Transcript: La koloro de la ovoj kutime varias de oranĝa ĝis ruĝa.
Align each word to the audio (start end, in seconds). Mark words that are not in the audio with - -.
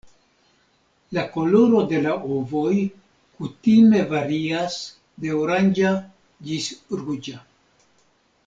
La 1.17 1.25
koloro 1.35 1.81
de 1.91 1.99
la 2.05 2.15
ovoj 2.37 2.73
kutime 3.41 4.01
varias 4.15 4.81
de 5.27 5.37
oranĝa 5.43 5.95
ĝis 6.49 6.73
ruĝa. 7.05 7.39